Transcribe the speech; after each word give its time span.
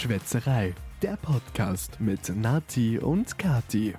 Schwätzerei, 0.00 0.74
der 1.02 1.18
Podcast 1.18 2.00
mit 2.00 2.34
Nati 2.34 2.98
und 2.98 3.36
Kati. 3.36 3.94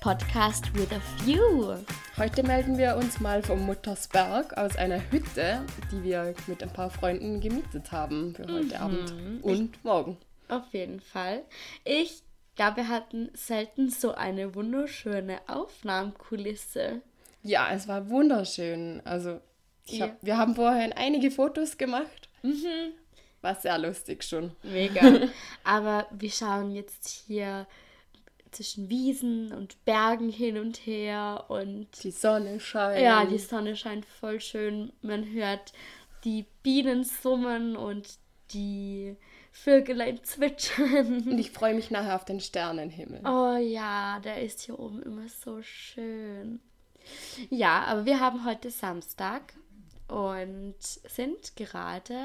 Podcast 0.00 0.74
with 0.74 0.88
a 0.90 1.00
View. 1.24 1.76
Heute 2.16 2.42
melden 2.42 2.76
wir 2.76 2.96
uns 2.96 3.20
mal 3.20 3.44
vom 3.44 3.64
Muttersberg 3.64 4.58
aus 4.58 4.74
einer 4.74 5.00
Hütte, 5.12 5.64
die 5.92 6.02
wir 6.02 6.34
mit 6.48 6.64
ein 6.64 6.72
paar 6.72 6.90
Freunden 6.90 7.40
gemietet 7.40 7.92
haben 7.92 8.34
für 8.34 8.52
heute 8.52 8.80
Abend 8.80 9.44
und 9.44 9.84
morgen. 9.84 10.16
Auf 10.48 10.64
jeden 10.72 10.98
Fall. 10.98 11.44
Ich 11.84 12.24
glaube, 12.56 12.78
wir 12.78 12.88
hatten 12.88 13.30
selten 13.34 13.88
so 13.88 14.16
eine 14.16 14.56
wunderschöne 14.56 15.38
Aufnahmekulisse. 15.46 17.02
Ja, 17.48 17.70
es 17.72 17.88
war 17.88 18.08
wunderschön. 18.10 19.00
Also, 19.04 19.40
Ja. 19.86 20.06
hab, 20.06 20.22
wir 20.24 20.36
haben 20.36 20.54
vorhin 20.54 20.92
einige 20.92 21.30
Fotos 21.30 21.78
gemacht. 21.78 22.28
War 23.42 23.54
sehr 23.54 23.78
lustig 23.78 24.24
schon. 24.24 24.52
Mega. 24.62 25.00
Aber 25.64 26.06
wir 26.10 26.30
schauen 26.30 26.72
jetzt 26.72 27.06
hier 27.26 27.66
zwischen 28.50 28.88
Wiesen 28.88 29.52
und 29.52 29.84
Bergen 29.84 30.30
hin 30.30 30.56
und 30.58 30.78
her 30.86 31.44
und 31.48 31.88
Die 32.02 32.10
Sonne 32.10 32.58
scheint. 32.60 33.02
ja, 33.02 33.24
die 33.26 33.38
Sonne 33.38 33.76
scheint 33.76 34.06
voll 34.06 34.40
schön. 34.40 34.92
Man 35.02 35.30
hört 35.32 35.72
die 36.24 36.46
Bienen 36.62 37.04
summen 37.04 37.76
und 37.76 38.08
die 38.52 39.16
Vögelein 39.52 40.22
zwitschern. 40.22 41.28
Und 41.28 41.38
ich 41.38 41.50
freue 41.50 41.74
mich 41.74 41.90
nachher 41.90 42.14
auf 42.16 42.24
den 42.24 42.40
Sternenhimmel. 42.40 43.20
Oh 43.26 43.56
ja, 43.56 44.20
der 44.20 44.42
ist 44.42 44.60
hier 44.62 44.78
oben 44.78 45.02
immer 45.02 45.28
so 45.28 45.60
schön. 45.62 46.60
Ja, 47.50 47.84
aber 47.84 48.06
wir 48.06 48.20
haben 48.20 48.44
heute 48.44 48.70
Samstag 48.70 49.54
und 50.08 50.76
sind 50.80 51.56
gerade 51.56 52.18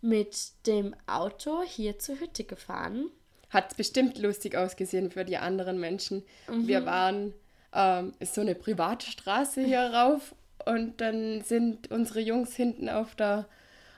mit 0.00 0.52
dem 0.66 0.94
Auto 1.06 1.62
hier 1.62 1.98
zur 1.98 2.18
Hütte 2.20 2.44
gefahren. 2.44 3.10
Hat 3.50 3.76
bestimmt 3.76 4.18
lustig 4.18 4.56
ausgesehen 4.56 5.10
für 5.10 5.24
die 5.24 5.36
anderen 5.36 5.78
Menschen. 5.78 6.24
Mhm. 6.48 6.66
Wir 6.66 6.84
waren, 6.84 7.34
ähm, 7.72 8.12
ist 8.18 8.34
so 8.34 8.40
eine 8.40 8.54
private 8.54 9.10
Straße 9.10 9.64
hier 9.64 9.80
rauf 9.94 10.34
und 10.66 11.00
dann 11.00 11.42
sind 11.42 11.90
unsere 11.90 12.20
Jungs 12.20 12.54
hinten 12.54 12.88
auf 12.88 13.14
der, 13.14 13.46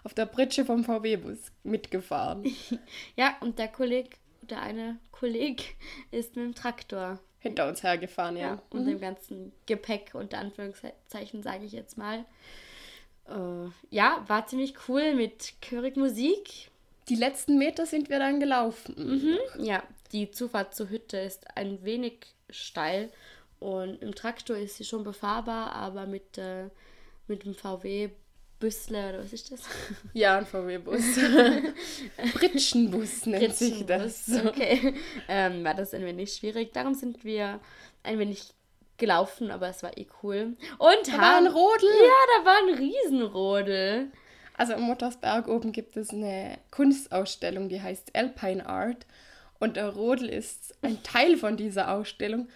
auf 0.03 0.15
der 0.15 0.27
Pritsche 0.27 0.65
vom 0.65 0.85
VW-Bus 0.85 1.39
mitgefahren. 1.63 2.45
Ja, 3.17 3.37
und 3.41 3.59
der 3.59 3.69
Kolleg, 3.69 4.19
der 4.43 4.61
eine 4.61 4.99
Kolleg 5.13 5.77
ist 6.11 6.37
mit 6.37 6.45
dem 6.45 6.55
Traktor. 6.55 7.19
Hinter 7.45 7.69
uns 7.69 7.83
hergefahren, 7.83 8.39
ja. 8.39 8.55
Ja, 8.55 8.63
und 8.71 8.87
dem 8.87 8.99
ganzen 8.99 9.53
Gepäck, 9.67 10.13
unter 10.15 10.39
Anführungszeichen, 10.39 11.43
sage 11.43 11.67
ich 11.67 11.73
jetzt 11.73 11.99
mal. 11.99 12.25
Äh, 13.29 13.69
ja, 13.91 14.25
war 14.27 14.47
ziemlich 14.47 14.75
cool 14.89 15.15
mit 15.15 15.53
Körig 15.61 15.99
Musik. 15.99 16.71
Die 17.11 17.17
letzten 17.17 17.59
Meter 17.59 17.85
sind 17.85 18.09
wir 18.09 18.19
dann 18.19 18.41
gelaufen. 18.41 18.95
Ja, 19.59 19.83
die 20.13 20.31
Zufahrt 20.31 20.75
zur 20.75 20.89
Hütte 20.89 21.19
ist 21.19 21.55
ein 21.55 21.85
wenig 21.85 22.15
steil 22.49 23.11
und 23.61 24.01
im 24.01 24.15
Traktor 24.15 24.57
ist 24.57 24.79
sie 24.79 24.85
schon 24.85 25.05
befahrbar, 25.05 25.73
aber 25.73 26.07
mit, 26.07 26.39
äh, 26.39 26.71
mit 27.27 27.45
dem 27.45 27.55
VW 27.55 28.09
Büssle 28.65 29.11
oder 29.11 29.19
was 29.19 29.33
ist 29.35 29.53
das? 29.53 29.61
Ja, 30.15 30.39
ein 30.39 30.47
VW-Bus. 30.47 31.03
Pritschenbus 32.35 33.27
nennt 33.27 33.55
sich 33.55 33.85
das. 33.85 34.31
Okay, 34.47 34.95
ähm, 35.29 35.63
war 35.63 35.75
das 35.75 35.93
ein 35.93 36.03
wenig 36.03 36.33
schwierig. 36.33 36.73
Darum 36.73 36.95
sind 36.95 37.25
wir 37.25 37.61
ein 38.03 38.19
wenig 38.19 38.55
gelaufen, 38.97 39.51
aber 39.51 39.69
es 39.69 39.83
war 39.83 39.99
eh 39.99 40.07
cool. 40.23 40.57
Und 40.79 41.09
Da 41.09 41.19
war 41.19 41.37
ein 41.37 41.47
Rodel. 41.47 41.91
Ja, 41.91 42.39
da 42.39 42.45
war 42.47 42.57
ein 42.57 42.79
Riesenrodel. 42.79 44.11
Also 44.57 44.73
im 44.73 44.83
Muttersberg 44.83 45.47
oben 45.47 45.73
gibt 45.73 45.99
es 45.99 46.09
eine 46.09 46.57
Kunstausstellung, 46.71 47.69
die 47.69 47.83
heißt 47.83 48.17
Alpine 48.17 48.65
Art. 48.65 49.05
Und 49.59 49.77
der 49.77 49.91
Rodel 49.91 50.31
ist 50.31 50.75
ein 50.81 51.03
Teil 51.03 51.37
von 51.37 51.59
dieser 51.59 51.93
Ausstellung. 51.93 52.49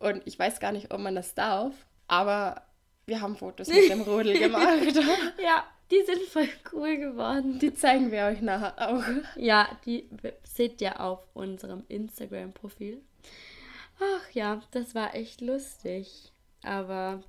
Und 0.00 0.20
ich 0.26 0.38
weiß 0.38 0.60
gar 0.60 0.72
nicht, 0.72 0.92
ob 0.92 1.00
man 1.00 1.14
das 1.14 1.34
darf, 1.34 1.72
aber 2.08 2.60
wir 3.06 3.20
haben 3.20 3.36
Fotos 3.36 3.68
mit 3.68 3.88
dem 3.88 4.02
Rodel 4.02 4.38
gemacht. 4.38 4.94
Ja, 5.42 5.64
die 5.90 6.02
sind 6.04 6.22
voll 6.22 6.48
cool 6.72 6.96
geworden. 6.96 7.58
Die 7.60 7.72
zeigen 7.72 8.10
wir 8.10 8.24
euch 8.24 8.40
nachher 8.40 8.74
auch. 8.90 9.04
Ja, 9.36 9.68
die 9.84 10.08
seht 10.42 10.80
ihr 10.80 11.00
auf 11.00 11.20
unserem 11.32 11.84
Instagram-Profil. 11.88 13.00
Ach 14.00 14.30
ja, 14.32 14.60
das 14.72 14.94
war 14.94 15.14
echt 15.14 15.40
lustig. 15.40 16.32
Aber 16.62 17.22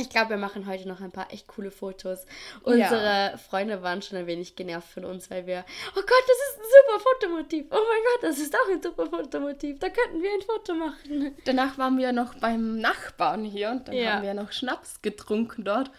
ich 0.00 0.10
glaube, 0.10 0.30
wir 0.30 0.36
machen 0.36 0.66
heute 0.66 0.88
noch 0.88 1.00
ein 1.00 1.12
paar 1.12 1.32
echt 1.32 1.46
coole 1.46 1.70
Fotos. 1.70 2.26
Unsere 2.62 3.38
Freunde 3.48 3.82
waren 3.82 4.02
schon 4.02 4.18
ein 4.18 4.26
wenig 4.26 4.56
genervt 4.56 4.88
von 4.92 5.04
uns, 5.04 5.30
weil 5.30 5.46
wir, 5.46 5.64
oh 5.92 6.00
Gott, 6.00 6.06
das 6.26 6.36
ist 6.36 6.58
ein 6.58 6.64
super 6.64 7.00
Fotomotiv. 7.10 7.66
Oh 7.70 7.74
mein 7.74 8.02
Gott, 8.14 8.22
das 8.30 8.38
ist 8.38 8.54
auch 8.54 8.70
ein 8.70 8.82
super 8.82 9.06
Fotomotiv. 9.06 9.78
Da 9.78 9.88
könnten 9.88 10.22
wir 10.22 10.30
ein 10.32 10.42
Foto 10.42 10.74
machen. 10.74 11.36
Danach 11.44 11.78
waren 11.78 11.98
wir 11.98 12.12
noch 12.12 12.34
beim 12.34 12.78
Nachbarn 12.78 13.44
hier 13.44 13.70
und 13.70 13.88
dann 13.88 13.94
Ja. 13.94 14.14
haben 14.14 14.22
wir 14.22 14.34
noch 14.34 14.52
Schnaps 14.52 15.02
getrunken 15.02 15.64
dort. 15.64 15.90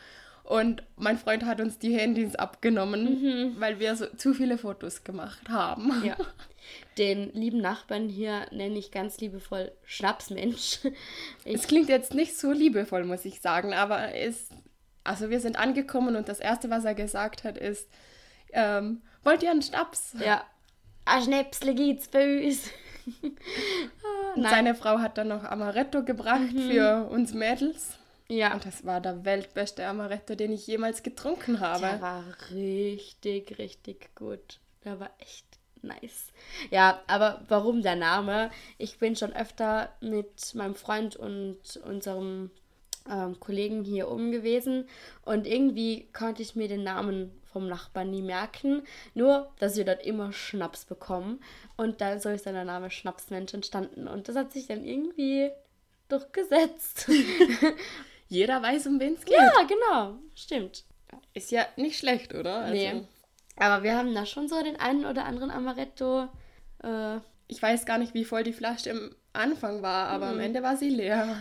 Und 0.44 0.84
mein 0.98 1.18
Freund 1.18 1.46
hat 1.46 1.62
uns 1.62 1.80
die 1.80 1.98
Handys 1.98 2.36
abgenommen, 2.36 3.56
weil 3.60 3.80
wir 3.80 3.96
so 3.96 4.06
zu 4.18 4.34
viele 4.34 4.58
Fotos 4.58 5.04
gemacht 5.04 5.50
haben. 5.50 6.04
Ja. 6.06 6.18
Den 6.98 7.32
lieben 7.34 7.62
Nachbarn 7.62 8.10
hier 8.10 8.46
nenne 8.52 8.78
ich 8.78 8.92
ganz 8.92 9.20
liebevoll 9.20 9.72
Schnapsmensch. 9.86 10.80
Es 11.46 11.68
klingt 11.68 11.90
jetzt 11.90 12.14
nicht 12.14 12.38
so 12.38 12.52
liebevoll, 12.52 13.06
muss 13.06 13.26
ich 13.26 13.42
sagen, 13.42 13.74
aber 13.74 14.14
es, 14.14 14.50
also 15.04 15.30
wir 15.30 15.40
sind 15.40 15.58
angekommen 15.58 16.16
und 16.16 16.28
das 16.28 16.40
Erste, 16.40 16.70
was 16.70 16.86
er 16.86 16.96
gesagt 16.96 17.44
hat, 17.44 17.58
ist, 17.58 17.88
ähm, 18.54 19.02
wollt 19.24 19.44
ihr 19.44 19.52
einen 19.52 19.62
Schnaps? 19.62 20.16
Ja. 20.24 20.44
Ein 21.06 21.24
Schnäpsle 21.24 21.74
bei 22.12 22.46
uns. 22.46 22.70
Und 24.36 24.44
seine 24.44 24.76
Frau 24.76 25.00
hat 25.00 25.18
dann 25.18 25.30
noch 25.30 25.44
Amaretto 25.44 26.04
gebracht 26.04 26.52
für 26.54 27.10
uns 27.10 27.34
Mädels. 27.34 27.98
Ja. 28.32 28.54
Und 28.54 28.66
das 28.66 28.86
war 28.86 29.02
der 29.02 29.26
weltbeste 29.26 29.86
Amaretto, 29.86 30.36
den 30.36 30.54
ich 30.54 30.66
jemals 30.66 31.04
getrunken 31.04 31.60
habe. 31.60 31.82
Der 31.82 32.02
war 32.02 32.24
richtig, 32.52 33.58
richtig 33.58 34.16
gut. 34.16 34.60
Der 34.86 35.00
war 35.02 35.12
echt 35.20 35.46
nice. 35.82 36.32
Ja, 36.70 37.02
aber 37.08 37.44
warum 37.50 37.82
der 37.82 37.98
Name? 37.98 38.50
Ich 38.78 39.00
bin 39.00 39.18
schon 39.18 39.34
öfter 39.34 39.90
mit 40.00 40.56
meinem 40.56 40.76
Freund 40.76 41.18
und 41.18 41.60
unserem 41.86 42.52
ähm, 43.10 43.38
Kollegen 43.40 43.84
hier 43.84 44.10
oben 44.10 44.32
gewesen 44.32 44.88
und 45.26 45.46
irgendwie 45.46 46.08
konnte 46.14 46.42
ich 46.42 46.56
mir 46.56 46.70
den 46.70 46.84
Namen 46.84 47.32
vom 47.52 47.68
Nachbarn 47.68 48.12
nie 48.12 48.22
merken. 48.22 48.84
Nur, 49.14 49.52
dass 49.60 49.76
wir 49.76 49.84
dort 49.84 50.06
immer 50.06 50.32
Schnaps 50.32 50.86
bekommen 50.86 51.42
und 51.76 52.00
da 52.00 52.18
so 52.20 52.30
ist 52.30 52.46
dann 52.46 52.54
der 52.54 52.64
Name 52.64 52.92
Schnapsmensch 52.92 53.54
entstanden 53.54 54.08
und 54.08 54.30
das 54.30 54.38
hat 54.38 54.54
sich 54.54 54.68
dann 54.68 54.86
irgendwie 54.86 55.50
durchgesetzt. 56.08 57.10
Jeder 58.32 58.62
weiß, 58.64 58.88
um 58.88 58.98
wen 59.02 59.14
es 59.16 59.26
geht. 59.26 59.36
ja, 59.38 59.52
genau. 59.68 60.16
Stimmt. 60.36 60.86
Ist 61.34 61.52
ja 61.52 61.66
nicht 61.76 62.00
schlecht, 62.00 62.34
oder? 62.34 62.60
Also, 62.62 62.74
Nee. 62.74 63.02
Aber 63.58 63.84
wir 63.84 63.96
haben 63.98 64.16
da 64.16 64.26
schon 64.26 64.48
so 64.48 64.64
den 64.64 64.78
einen 64.78 65.06
oder 65.06 65.26
anderen 65.26 65.52
Amaretto. 65.52 66.30
Äh, 66.82 67.18
Ich 67.48 67.62
weiß 67.62 67.86
gar 67.86 67.98
nicht, 67.98 68.14
wie 68.14 68.24
voll 68.24 68.44
die 68.44 68.54
Flasche 68.54 68.90
im 68.92 69.14
Anfang 69.34 69.82
war, 69.82 70.08
aber 70.08 70.28
am 70.28 70.40
Ende 70.40 70.64
war 70.64 70.78
sie 70.78 70.88
leer. 70.90 71.36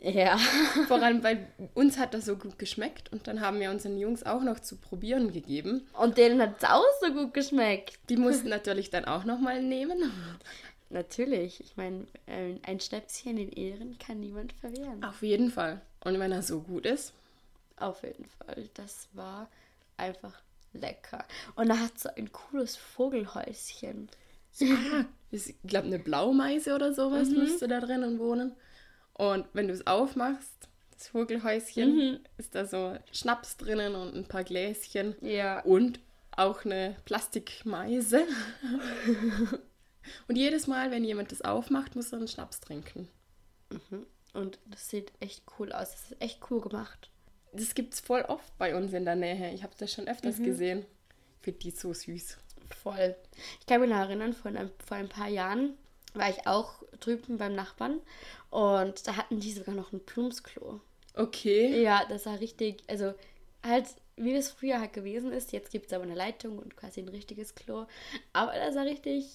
ja. 0.00 0.36
Vor 0.88 1.00
allem, 1.00 1.22
weil 1.22 1.46
uns 1.74 1.96
hat 1.98 2.12
das 2.12 2.24
so 2.24 2.34
gut 2.36 2.58
geschmeckt 2.58 3.12
und 3.12 3.28
dann 3.28 3.40
haben 3.40 3.60
wir 3.60 3.70
unseren 3.70 3.96
Jungs 3.96 4.24
auch 4.24 4.42
noch 4.42 4.58
zu 4.58 4.76
probieren 4.78 5.32
gegeben. 5.32 5.86
Und 5.96 6.18
denen 6.18 6.42
hat 6.42 6.56
es 6.58 6.68
auch 6.68 6.82
so 7.00 7.12
gut 7.12 7.32
geschmeckt. 7.34 8.00
Die 8.08 8.16
mussten 8.26 8.48
natürlich 8.48 8.90
dann 8.90 9.04
auch 9.04 9.24
nochmal 9.24 9.62
nehmen. 9.62 10.10
Natürlich. 10.90 11.60
Ich 11.60 11.76
meine, 11.76 12.06
ein 12.66 12.80
Schnäpschen 12.80 13.38
in 13.38 13.50
Ehren 13.52 13.96
kann 14.04 14.18
niemand 14.18 14.52
verwehren. 14.54 15.02
Auf 15.04 15.22
jeden 15.22 15.50
Fall. 15.52 15.80
Und 16.04 16.18
wenn 16.18 16.32
er 16.32 16.42
so 16.42 16.60
gut 16.60 16.86
ist, 16.86 17.12
Auf 17.76 18.02
jeden 18.02 18.26
Fall. 18.26 18.68
Das 18.74 19.08
war 19.12 19.48
einfach 19.96 20.40
lecker. 20.72 21.24
Und 21.56 21.70
er 21.70 21.80
hat 21.80 21.98
so 21.98 22.08
ein 22.16 22.30
cooles 22.32 22.76
Vogelhäuschen. 22.76 24.08
ist, 25.30 25.48
ich 25.48 25.56
glaube, 25.64 25.86
eine 25.86 25.98
Blaumeise 25.98 26.74
oder 26.74 26.92
sowas 26.92 27.30
müsste 27.30 27.68
da 27.68 27.80
drinnen 27.80 28.18
wohnen. 28.18 28.52
Und 29.14 29.46
wenn 29.52 29.68
du 29.68 29.74
es 29.74 29.86
aufmachst, 29.86 30.68
das 30.92 31.08
Vogelhäuschen, 31.08 32.20
ist 32.36 32.54
da 32.54 32.66
so 32.66 32.96
Schnaps 33.12 33.56
drinnen 33.56 33.94
und 33.94 34.14
ein 34.14 34.26
paar 34.26 34.44
Gläschen. 34.44 35.16
Ja. 35.20 35.60
Und 35.60 36.00
auch 36.36 36.64
eine 36.64 36.96
Plastikmeise. 37.04 38.22
und 40.28 40.36
jedes 40.36 40.66
Mal, 40.66 40.90
wenn 40.90 41.04
jemand 41.04 41.32
das 41.32 41.42
aufmacht, 41.42 41.96
muss 41.96 42.12
er 42.12 42.18
einen 42.18 42.28
Schnaps 42.28 42.60
trinken. 42.60 43.08
Und 44.32 44.58
das 44.66 44.88
sieht 44.88 45.12
echt 45.20 45.42
cool 45.58 45.72
aus. 45.72 45.92
Das 45.92 46.10
ist 46.10 46.22
echt 46.22 46.40
cool 46.50 46.60
gemacht. 46.60 47.10
Das 47.52 47.74
gibt 47.74 47.94
es 47.94 48.00
voll 48.00 48.22
oft 48.22 48.56
bei 48.58 48.74
uns 48.74 48.92
in 48.92 49.04
der 49.04 49.16
Nähe. 49.16 49.52
Ich 49.52 49.62
habe 49.62 49.74
das 49.76 49.92
schon 49.92 50.08
öfters 50.08 50.38
gesehen. 50.38 50.86
Ich 51.38 51.44
finde 51.44 51.60
die 51.60 51.70
so 51.70 51.92
süß. 51.92 52.38
Voll. 52.82 53.14
Ich 53.60 53.66
kann 53.66 53.80
mich 53.80 53.90
noch 53.90 53.98
erinnern, 53.98 54.32
vor 54.32 54.50
ein, 54.50 54.70
vor 54.86 54.96
ein 54.96 55.08
paar 55.08 55.28
Jahren 55.28 55.76
war 56.14 56.30
ich 56.30 56.46
auch 56.46 56.82
drüben 57.00 57.38
beim 57.38 57.54
Nachbarn 57.54 58.00
und 58.50 59.06
da 59.06 59.16
hatten 59.16 59.40
die 59.40 59.52
sogar 59.52 59.74
noch 59.74 59.92
ein 59.92 60.04
Plumpsklo. 60.04 60.80
Okay. 61.14 61.82
Ja, 61.82 62.04
das 62.08 62.26
war 62.26 62.40
richtig, 62.40 62.82
also 62.88 63.14
halt, 63.62 63.86
wie 64.16 64.34
es 64.34 64.50
früher 64.50 64.80
halt 64.80 64.92
gewesen 64.92 65.32
ist. 65.32 65.52
Jetzt 65.52 65.70
gibt 65.70 65.86
es 65.86 65.92
aber 65.92 66.04
eine 66.04 66.14
Leitung 66.14 66.58
und 66.58 66.76
quasi 66.76 67.00
ein 67.00 67.08
richtiges 67.08 67.54
Klo. 67.54 67.86
Aber 68.32 68.52
das 68.54 68.74
war 68.74 68.84
richtig, 68.84 69.26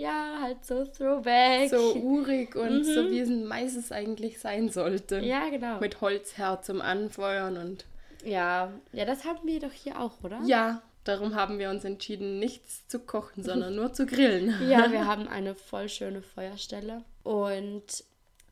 ja, 0.00 0.38
halt 0.40 0.64
so 0.64 0.84
Throwback. 0.84 1.70
So 1.70 1.94
urig 1.94 2.54
und 2.56 2.84
so 2.84 3.10
wie 3.10 3.20
es 3.20 3.28
meistens 3.28 3.92
eigentlich 3.92 4.38
sein 4.40 4.70
sollte. 4.70 5.18
Mhm. 5.18 5.24
ja, 5.24 5.48
genau. 5.48 5.80
Mit 5.80 6.00
Holzherd 6.00 6.64
zum 6.64 6.80
Anfeuern 6.80 7.56
und. 7.56 7.84
ja, 8.24 8.72
ja, 8.92 9.04
das 9.04 9.24
haben 9.24 9.46
wir 9.46 9.60
doch 9.60 9.72
hier 9.72 10.00
auch, 10.00 10.22
oder? 10.22 10.40
Ja, 10.44 10.82
darum 11.04 11.34
haben 11.34 11.58
wir 11.58 11.70
uns 11.70 11.84
entschieden, 11.84 12.38
nichts 12.38 12.86
zu 12.88 12.98
kochen, 12.98 13.42
sondern 13.42 13.74
nur 13.74 13.92
zu 13.92 14.06
grillen. 14.06 14.54
Ja, 14.68 14.90
wir 14.92 15.06
haben 15.12 15.28
eine 15.28 15.54
voll 15.54 15.88
schöne 15.88 16.22
Feuerstelle 16.22 17.02
und 17.22 18.04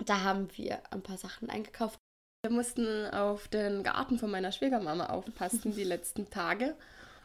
da 0.05 0.23
haben 0.23 0.49
wir 0.57 0.79
ein 0.91 1.03
paar 1.03 1.17
Sachen 1.17 1.49
eingekauft. 1.51 1.99
Wir 2.45 2.53
mussten 2.53 3.07
auf 3.09 3.49
den 3.49 3.83
Garten 3.83 4.19
von 4.19 4.31
meiner 4.31 4.53
Schwiegermama 4.53 5.07
aufpassen 5.07 5.75
die 5.75 5.85
letzten 5.85 6.31
Tage. 6.31 6.77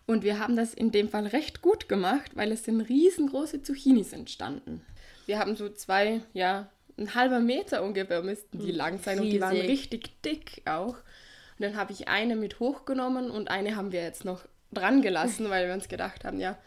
Und 0.08 0.24
wir 0.24 0.40
haben 0.40 0.56
das 0.56 0.74
in 0.74 0.92
dem 0.92 1.10
Fall 1.10 1.28
recht 1.28 1.62
gut 1.62 1.88
gemacht, 1.88 2.32
weil 2.36 2.52
es 2.52 2.66
sind 2.66 2.82
riesengroße 2.82 3.62
Zucchinis 3.62 4.14
entstanden. 4.14 4.82
Wir 5.26 5.40
haben 5.40 5.56
so 5.56 5.70
zwei, 5.70 6.22
ja, 6.34 6.70
ein 6.98 7.16
halber 7.16 7.40
Meter 7.40 7.84
ungefähr 7.84 8.22
müssten 8.22 8.60
die 8.60 8.72
lang 8.72 9.00
sein 9.00 9.20
und 9.20 9.30
die 9.30 9.42
waren 9.42 9.56
Riesig. 9.56 9.70
richtig 9.70 10.22
dick 10.22 10.62
auch. 10.66 10.96
Und 10.96 11.68
dann 11.68 11.76
habe 11.76 11.94
ich 11.94 12.08
eine 12.08 12.36
mit 12.36 12.60
hochgenommen 12.60 13.32
und 13.32 13.50
eine 13.50 13.76
haben 13.76 13.92
wir 13.92 14.02
jetzt 14.02 14.26
noch 14.26 14.46
dran 14.74 15.02
gelassen, 15.02 15.50
weil 15.50 15.68
wir 15.68 15.74
uns 15.74 15.88
gedacht 15.88 16.26
haben, 16.26 16.40
ja, 16.40 16.58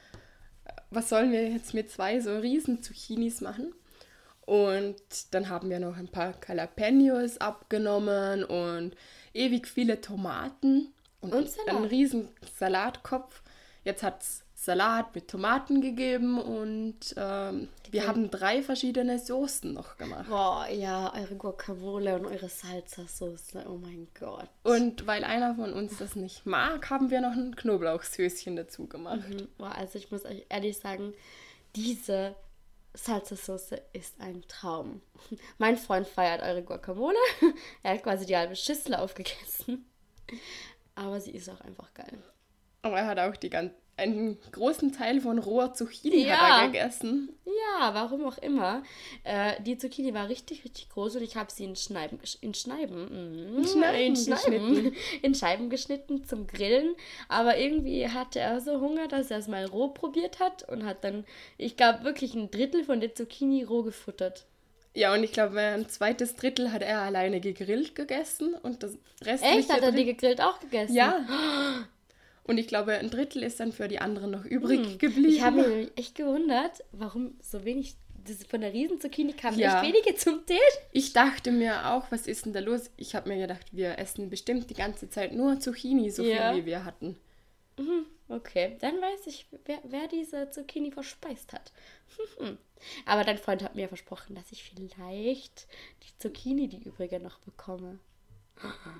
was 0.90 1.08
sollen 1.08 1.32
wir 1.32 1.48
jetzt 1.48 1.74
mit 1.74 1.90
zwei 1.90 2.20
so 2.20 2.38
riesen 2.38 2.82
Zucchinis 2.82 3.40
machen? 3.40 3.72
Und 4.46 4.96
dann 5.30 5.48
haben 5.48 5.70
wir 5.70 5.80
noch 5.80 5.96
ein 5.96 6.08
paar 6.08 6.34
Jalapenos 6.46 7.38
abgenommen 7.38 8.44
und 8.44 8.94
ewig 9.32 9.66
viele 9.66 10.00
Tomaten 10.00 10.92
und, 11.24 11.34
Und 11.34 11.50
Salat. 11.50 11.68
einen 11.76 11.84
riesen 11.84 12.28
Salatkopf. 12.58 13.42
Jetzt 13.84 14.02
hat 14.02 14.22
es 14.22 14.40
Salat 14.54 15.14
mit 15.14 15.28
Tomaten 15.28 15.82
gegeben 15.82 16.40
und 16.40 17.14
ähm, 17.18 17.68
wir 17.90 18.00
Okay. 18.00 18.08
haben 18.08 18.30
drei 18.30 18.62
verschiedene 18.62 19.18
Soßen 19.18 19.72
noch 19.74 19.98
gemacht. 19.98 20.26
Boah, 20.28 20.66
ja, 20.70 21.12
eure 21.14 21.34
Guacamole 21.34 22.14
und 22.14 22.24
eure 22.26 22.48
Salsa-Sauce. 22.48 23.56
Oh 23.68 23.76
mein 23.76 24.08
Gott. 24.18 24.48
Und 24.62 25.06
weil 25.06 25.22
einer 25.24 25.54
von 25.56 25.72
uns 25.74 25.98
das 25.98 26.16
nicht 26.16 26.46
mag, 26.46 26.88
haben 26.88 27.10
wir 27.10 27.20
noch 27.20 27.32
ein 27.32 27.54
Knoblauchshöschen 27.56 28.56
dazu 28.56 28.86
gemacht. 28.86 29.28
Mhm. 29.28 29.48
Boah, 29.58 29.74
also 29.74 29.98
ich 29.98 30.10
muss 30.10 30.24
euch 30.24 30.46
ehrlich 30.48 30.78
sagen, 30.78 31.12
diese 31.76 32.34
Salsa-Sauce 32.94 33.72
ist 33.92 34.18
ein 34.20 34.44
Traum. 34.48 35.02
Mein 35.58 35.76
Freund 35.76 36.06
feiert 36.06 36.42
eure 36.42 36.62
Guacamole. 36.62 37.18
Er 37.82 37.94
hat 37.94 38.02
quasi 38.02 38.24
die 38.24 38.36
halbe 38.36 38.56
Schüssel 38.56 38.94
aufgegessen. 38.94 39.84
Aber 40.94 41.20
sie 41.20 41.32
ist 41.32 41.48
auch 41.48 41.60
einfach 41.60 41.92
geil. 41.94 42.18
Aber 42.82 42.98
er 42.98 43.06
hat 43.06 43.18
auch 43.18 43.36
die 43.36 43.50
gan- 43.50 43.72
einen 43.96 44.38
großen 44.50 44.90
Teil 44.92 45.20
von 45.20 45.38
roher 45.38 45.72
Zucchini 45.72 46.26
Ja. 46.26 46.36
hat 46.36 46.60
er 46.62 46.66
gegessen. 46.66 47.28
Ja, 47.46 47.94
warum 47.94 48.24
auch 48.26 48.38
immer. 48.38 48.82
Äh, 49.22 49.62
die 49.62 49.78
Zucchini 49.78 50.12
war 50.12 50.28
richtig, 50.28 50.64
richtig 50.64 50.88
groß 50.90 51.14
und 51.16 51.22
ich 51.22 51.36
habe 51.36 51.50
sie 51.52 51.64
in 51.64 51.76
Scheiben, 51.76 52.18
in 52.40 52.54
Scheiben, 52.54 53.04
mm, 53.54 53.58
In 53.58 53.64
Scheiben 53.66 53.94
in 54.00 54.16
Scheiben, 54.16 54.74
geschnitten. 54.74 54.96
in 55.22 55.34
Scheiben 55.36 55.70
geschnitten 55.70 56.24
zum 56.24 56.46
Grillen. 56.48 56.94
Aber 57.28 57.56
irgendwie 57.56 58.08
hatte 58.08 58.40
er 58.40 58.60
so 58.60 58.80
Hunger, 58.80 59.06
dass 59.06 59.30
er 59.30 59.38
es 59.38 59.46
mal 59.48 59.64
roh 59.64 59.88
probiert 59.88 60.40
hat 60.40 60.68
und 60.68 60.84
hat 60.84 61.04
dann, 61.04 61.24
ich 61.56 61.76
glaube, 61.76 62.02
wirklich 62.04 62.34
ein 62.34 62.50
Drittel 62.50 62.82
von 62.84 62.98
der 63.00 63.14
Zucchini 63.14 63.62
roh 63.62 63.84
gefuttert. 63.84 64.44
Ja, 64.96 65.12
und 65.12 65.24
ich 65.24 65.32
glaube, 65.32 65.58
ein 65.60 65.88
zweites 65.88 66.36
Drittel 66.36 66.70
hat 66.72 66.82
er 66.82 67.00
alleine 67.02 67.40
gegrillt 67.40 67.94
gegessen 67.96 68.54
und 68.54 68.82
das 68.84 68.96
restliche 69.22 69.58
Echt? 69.58 69.72
Hat 69.72 69.82
er 69.82 69.92
die 69.92 70.04
gegrillt 70.04 70.40
auch 70.40 70.60
gegessen? 70.60 70.94
Ja. 70.94 71.26
Und 72.44 72.58
ich 72.58 72.68
glaube, 72.68 72.92
ein 72.92 73.10
Drittel 73.10 73.42
ist 73.42 73.58
dann 73.58 73.72
für 73.72 73.88
die 73.88 73.98
anderen 73.98 74.30
noch 74.30 74.44
übrig 74.44 74.98
geblieben. 74.98 75.24
Hm. 75.28 75.34
Ich 75.34 75.42
habe 75.42 75.62
mich 75.66 75.90
echt 75.96 76.14
gewundert, 76.14 76.84
warum 76.92 77.34
so 77.42 77.64
wenig, 77.64 77.94
das 78.24 78.44
von 78.46 78.60
der 78.60 78.72
riesen 78.72 79.00
Zucchini 79.00 79.32
kamen 79.32 79.58
Ja. 79.58 79.82
echt 79.82 79.92
wenige 79.92 80.14
zum 80.16 80.46
Tisch. 80.46 80.58
Ich 80.92 81.12
dachte 81.12 81.50
mir 81.50 81.90
auch, 81.90 82.04
was 82.10 82.26
ist 82.28 82.44
denn 82.46 82.52
da 82.52 82.60
los? 82.60 82.90
Ich 82.96 83.14
habe 83.16 83.28
mir 83.30 83.38
gedacht, 83.38 83.66
wir 83.72 83.98
essen 83.98 84.30
bestimmt 84.30 84.70
die 84.70 84.74
ganze 84.74 85.08
Zeit 85.10 85.32
nur 85.34 85.58
Zucchini, 85.58 86.10
so 86.10 86.22
Ja. 86.22 86.52
viel 86.52 86.62
wie 86.62 86.66
wir 86.66 86.84
hatten. 86.84 87.16
Okay, 88.28 88.76
dann 88.80 88.94
weiß 89.00 89.26
ich, 89.26 89.46
wer, 89.66 89.78
wer 89.84 90.08
diese 90.08 90.50
Zucchini 90.50 90.90
verspeist 90.90 91.52
hat. 91.52 91.72
Aber 93.06 93.24
dein 93.24 93.38
Freund 93.38 93.62
hat 93.62 93.74
mir 93.74 93.88
versprochen, 93.88 94.34
dass 94.34 94.50
ich 94.50 94.64
vielleicht 94.64 95.66
die 96.02 96.18
Zucchini, 96.18 96.68
die 96.68 96.82
übrige, 96.82 97.20
noch 97.20 97.38
bekomme. 97.40 97.98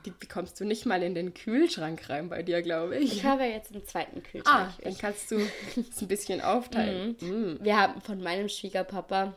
Die 0.04 0.10
bekommst 0.10 0.60
du 0.60 0.64
nicht 0.64 0.84
mal 0.84 1.02
in 1.02 1.14
den 1.14 1.32
Kühlschrank 1.32 2.10
rein 2.10 2.28
bei 2.28 2.42
dir, 2.42 2.60
glaube 2.60 2.98
ich. 2.98 3.12
Ich 3.12 3.24
habe 3.24 3.44
ja 3.44 3.50
jetzt 3.50 3.72
einen 3.72 3.86
zweiten 3.86 4.18
ah, 4.18 4.28
Kühlschrank. 4.28 4.74
dann 4.82 4.92
ich, 4.92 4.98
kannst 4.98 5.30
du 5.30 5.38
es 5.38 6.02
ein 6.02 6.08
bisschen 6.08 6.40
aufteilen. 6.40 7.16
Mm. 7.20 7.64
wir 7.64 7.76
haben 7.78 8.00
von 8.00 8.20
meinem 8.20 8.48
Schwiegerpapa 8.48 9.34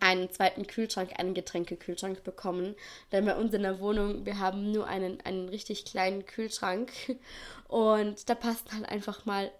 einen 0.00 0.30
zweiten 0.30 0.66
Kühlschrank, 0.66 1.12
einen 1.18 1.34
Getränkekühlschrank 1.34 2.24
bekommen. 2.24 2.74
Denn 3.12 3.24
bei 3.24 3.36
uns 3.36 3.54
in 3.54 3.62
der 3.62 3.80
Wohnung, 3.80 4.24
wir 4.26 4.38
haben 4.38 4.72
nur 4.72 4.86
einen, 4.86 5.20
einen 5.20 5.48
richtig 5.48 5.84
kleinen 5.84 6.26
Kühlschrank. 6.26 6.90
Und 7.68 8.28
da 8.28 8.34
passt 8.34 8.72
halt 8.72 8.88
einfach 8.88 9.24
mal, 9.26 9.50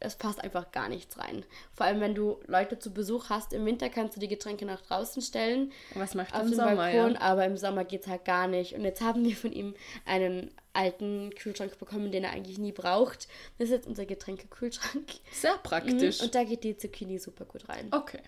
es 0.00 0.16
passt 0.16 0.42
einfach 0.42 0.70
gar 0.70 0.88
nichts 0.88 1.18
rein. 1.18 1.44
Vor 1.72 1.86
allem, 1.86 2.00
wenn 2.00 2.14
du 2.14 2.38
Leute 2.46 2.78
zu 2.78 2.92
Besuch 2.92 3.30
hast, 3.30 3.52
im 3.52 3.64
Winter 3.64 3.88
kannst 3.88 4.16
du 4.16 4.20
die 4.20 4.28
Getränke 4.28 4.66
nach 4.66 4.82
draußen 4.82 5.22
stellen. 5.22 5.72
Was 5.94 6.14
macht 6.14 6.34
auf 6.34 6.42
im 6.42 6.54
Sommer, 6.54 6.76
Balkon, 6.76 7.14
ja? 7.14 7.20
aber 7.20 7.46
im 7.46 7.56
Sommer 7.56 7.84
geht 7.84 8.02
es 8.02 8.08
halt 8.08 8.24
gar 8.24 8.46
nicht. 8.46 8.74
Und 8.74 8.84
jetzt 8.84 9.00
haben 9.00 9.24
wir 9.24 9.34
von 9.34 9.52
ihm 9.52 9.74
einen 10.04 10.50
alten 10.72 11.30
Kühlschrank 11.34 11.78
bekommen, 11.78 12.12
den 12.12 12.24
er 12.24 12.32
eigentlich 12.32 12.58
nie 12.58 12.72
braucht. 12.72 13.28
Das 13.58 13.68
ist 13.68 13.70
jetzt 13.70 13.86
unser 13.86 14.04
Getränkekühlschrank. 14.04 15.06
Sehr 15.32 15.56
praktisch. 15.62 16.20
Und 16.20 16.34
da 16.34 16.44
geht 16.44 16.64
die 16.64 16.76
Zucchini 16.76 17.18
super 17.18 17.44
gut 17.44 17.68
rein. 17.68 17.88
okay. 17.92 18.20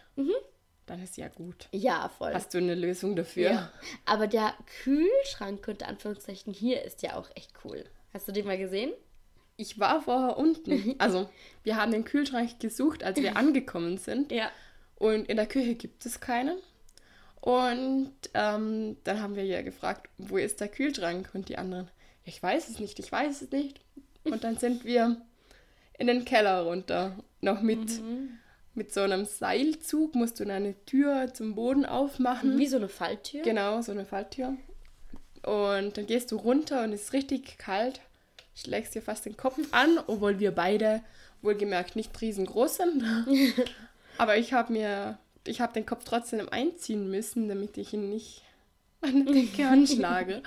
Dann 0.87 1.03
ist 1.03 1.17
ja 1.17 1.29
gut. 1.29 1.69
Ja, 1.73 2.09
voll. 2.17 2.33
Hast 2.33 2.55
du 2.55 2.59
eine 2.59 2.77
Lösung 2.77 3.17
dafür? 3.17 3.51
ja. 3.51 3.73
Aber 4.05 4.29
der 4.29 4.55
Kühlschrank 4.85 5.67
unter 5.67 5.89
Anführungszeichen 5.89 6.53
hier 6.53 6.83
ist 6.83 7.03
ja 7.03 7.17
auch 7.17 7.29
echt 7.35 7.53
cool. 7.65 7.85
Hast 8.15 8.29
du 8.29 8.33
den 8.33 8.47
mal 8.47 8.57
gesehen? 8.57 8.93
Ich 9.57 9.79
war 9.81 10.03
vorher 10.03 10.39
unten. 10.39 10.95
Also, 10.99 11.29
wir 11.65 11.77
haben 11.77 11.91
den 11.91 12.05
Kühlschrank 12.05 12.61
gesucht, 12.61 13.03
als 13.03 13.21
wir 13.21 13.37
angekommen 13.37 13.99
sind. 13.99 14.31
Ja. 14.31 14.51
Und 14.95 15.29
in 15.29 15.37
der 15.37 15.47
Küche 15.47 15.75
gibt 15.75 16.07
es 16.07 16.21
keinen. 16.21 16.59
Und 17.41 18.15
ähm, 18.35 18.97
dann 19.05 19.21
haben 19.21 19.37
wir 19.37 19.45
ja 19.45 19.63
gefragt, 19.63 20.09
wo 20.19 20.37
ist 20.37 20.61
der 20.61 20.69
Kühlschrank? 20.69 21.31
Und 21.35 21.49
die 21.49 21.59
anderen, 21.59 21.89
ich 22.25 22.43
weiß 22.43 22.69
es 22.69 22.79
nicht, 22.79 22.99
ich 22.99 23.11
weiß 23.11 23.43
es 23.43 23.51
nicht. 23.51 23.81
Und 24.25 24.45
dann 24.45 24.57
sind 24.57 24.85
wir 24.85 25.21
in 25.99 26.07
den 26.07 26.25
Keller 26.25 26.63
runter. 26.63 27.17
Noch 27.41 27.61
mit, 27.61 28.01
mit 28.77 28.93
so 28.93 29.01
einem 29.01 29.25
Seilzug 29.25 30.15
musst 30.15 30.39
du 30.39 30.45
eine 30.45 30.75
Tür 30.85 31.33
zum 31.33 31.55
Boden 31.55 31.87
aufmachen. 31.87 32.59
Wie 32.59 32.67
so 32.67 32.77
eine 32.77 32.89
Falltür. 32.89 33.43
Genau, 33.43 33.81
so 33.83 33.93
eine 33.93 34.05
Falltür. 34.05 34.57
Und 35.43 35.97
dann 35.97 36.07
gehst 36.07 36.33
du 36.33 36.37
runter 36.37 36.85
und 36.85 36.93
es 36.93 37.05
ist 37.05 37.13
richtig 37.13 37.59
kalt. 37.59 38.01
Schlägst 38.55 38.95
dir 38.95 39.03
fast 39.03 39.27
den 39.27 39.37
Kopf 39.37 39.59
an, 39.71 39.99
obwohl 40.07 40.39
wir 40.39 40.51
beide 40.51 41.03
wohlgemerkt 41.43 41.97
nicht 41.97 42.21
riesengroß 42.21 42.77
sind. 42.77 43.05
Aber 44.19 44.37
ich 44.37 44.53
habe 44.53 44.73
mir, 44.73 45.19
ich 45.47 45.61
habe 45.61 45.73
den 45.73 45.87
Kopf 45.87 46.05
trotzdem 46.05 46.49
einziehen 46.49 47.11
müssen, 47.11 47.49
damit 47.49 47.77
ich 47.79 47.93
ihn 47.93 48.11
nicht 48.11 48.43
an 49.01 49.25
der 49.25 49.35
Decke 49.35 49.69
anschlage. 49.69 50.43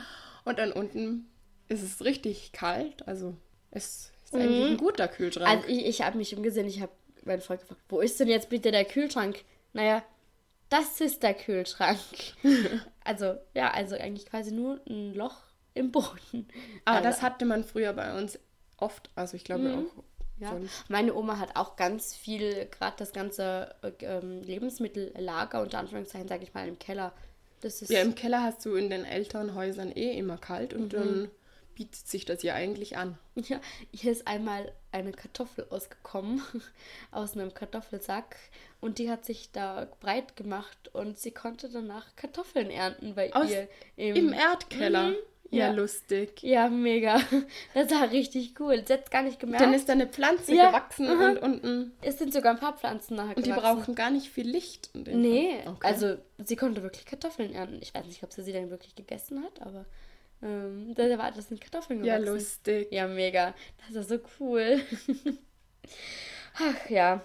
Und 0.45 0.59
dann 0.59 0.71
unten 0.71 1.29
ist 1.67 1.83
es 1.83 2.03
richtig 2.03 2.51
kalt. 2.51 3.07
Also 3.07 3.35
es 3.71 4.11
ist 4.25 4.35
eigentlich 4.35 4.71
ein 4.71 4.77
guter 4.77 5.07
Kühlschrank. 5.07 5.47
Also 5.47 5.67
ich, 5.67 5.85
ich 5.85 6.01
habe 6.01 6.17
mich 6.17 6.35
umgesehen, 6.35 6.67
ich 6.67 6.81
habe 6.81 6.91
meinen 7.25 7.41
Freund 7.41 7.61
gefragt, 7.61 7.81
wo 7.89 7.99
ist 8.01 8.19
denn 8.19 8.27
jetzt 8.27 8.49
bitte 8.49 8.71
der 8.71 8.85
Kühlschrank? 8.85 9.43
Naja, 9.73 10.03
das 10.69 11.01
ist 11.01 11.23
der 11.23 11.33
Kühlschrank. 11.33 11.99
also, 13.03 13.35
ja, 13.53 13.71
also 13.71 13.95
eigentlich 13.95 14.25
quasi 14.27 14.51
nur 14.51 14.79
ein 14.87 15.13
Loch 15.13 15.37
im 15.73 15.91
Boden. 15.91 16.47
Aber 16.85 16.97
also, 16.97 17.09
das 17.09 17.21
hatte 17.21 17.45
man 17.45 17.63
früher 17.63 17.93
bei 17.93 18.17
uns 18.17 18.37
oft. 18.77 19.09
Also 19.15 19.35
ich 19.35 19.43
glaube 19.43 19.73
auch. 19.73 20.03
ja. 20.41 20.49
sonst- 20.51 20.89
Meine 20.89 21.13
Oma 21.15 21.39
hat 21.39 21.55
auch 21.55 21.75
ganz 21.75 22.15
viel, 22.15 22.65
gerade 22.67 22.95
das 22.97 23.13
ganze 23.13 23.75
äh, 23.81 23.91
ähm, 24.05 24.41
Lebensmittellager, 24.43 25.61
unter 25.61 25.79
Anführungszeichen, 25.79 26.27
sage 26.27 26.43
ich 26.43 26.53
mal, 26.53 26.67
im 26.67 26.79
Keller. 26.79 27.13
Das 27.61 27.81
ist 27.81 27.89
Ja, 27.91 28.01
im 28.01 28.15
Keller 28.15 28.41
hast 28.43 28.65
du 28.65 28.75
in 28.75 28.89
den 28.89 29.05
Elternhäusern 29.05 29.91
eh 29.91 30.17
immer 30.17 30.37
kalt 30.37 30.73
und 30.73 30.93
dann 30.93 31.29
bietet 31.75 32.07
sich 32.07 32.25
das 32.25 32.41
ja 32.43 32.53
eigentlich 32.55 32.95
an. 32.97 33.17
Ja, 33.35 33.59
hier 33.91 34.11
ist 34.11 34.27
einmal 34.27 34.71
eine 34.91 35.11
Kartoffel 35.11 35.65
ausgekommen 35.69 36.41
aus 37.11 37.33
einem 37.33 37.53
Kartoffelsack 37.53 38.35
und 38.81 38.97
die 38.97 39.09
hat 39.09 39.25
sich 39.25 39.51
da 39.51 39.87
breit 39.99 40.35
gemacht 40.35 40.89
und 40.93 41.17
sie 41.19 41.31
konnte 41.31 41.69
danach 41.69 42.15
Kartoffeln 42.15 42.69
ernten 42.71 43.15
bei 43.15 43.33
Aus- 43.33 43.49
ihr 43.51 43.67
Im 44.15 44.33
Erdkeller. 44.33 45.09
Mhm, 45.09 45.15
Ja, 45.51 45.67
ja. 45.67 45.71
lustig. 45.71 46.41
Ja, 46.43 46.69
mega. 46.69 47.19
Das 47.73 47.89
war 47.91 48.09
richtig 48.11 48.59
cool. 48.59 48.83
Sie 48.85 48.93
hat 48.93 49.03
es 49.05 49.09
gar 49.09 49.23
nicht 49.23 49.39
gemerkt. 49.39 49.61
Dann 49.63 49.73
ist 49.73 49.89
da 49.89 49.93
eine 49.93 50.07
Pflanze 50.07 50.53
Ja, 50.55 50.67
gewachsen 50.69 51.07
aha. 51.07 51.29
und 51.31 51.37
unten. 51.39 51.91
es 52.01 52.17
sind 52.19 52.33
sogar 52.33 52.53
ein 52.53 52.59
paar 52.59 52.77
Pflanzen 52.77 53.15
nachher 53.15 53.35
Und 53.37 53.45
die 53.45 53.49
gewachsen. 53.51 53.77
brauchen 53.79 53.95
gar 53.95 54.09
nicht 54.11 54.29
viel 54.29 54.47
Licht. 54.47 54.89
Nee. 54.93 55.59
Okay. 55.65 55.87
also 55.87 56.17
sie 56.37 56.55
konnte 56.55 56.81
wirklich 56.83 57.05
Kartoffeln 57.05 57.53
ernten. 57.53 57.79
Ich 57.81 57.93
weiß 57.93 58.05
nicht, 58.05 58.23
ob 58.23 58.31
sie 58.31 58.43
sie 58.43 58.53
dann 58.53 58.69
wirklich 58.69 58.95
gegessen 58.95 59.43
hat, 59.43 59.61
aber 59.61 59.85
Ähm, 60.41 60.93
da 60.95 61.17
war 61.17 61.31
das 61.31 61.47
sind 61.49 61.59
Kartoffeln 61.61 62.03
Ja, 62.03 62.17
gewachsen. 62.17 62.33
lustig. 62.33 62.87
Ja, 62.91 63.07
mega. 63.07 63.53
Das 63.77 63.95
ist 63.95 64.09
so 64.09 64.19
cool. 64.39 64.79
Ach 66.55 66.89
ja, 66.89 67.23